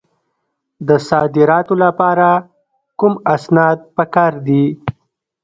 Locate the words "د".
0.87-0.89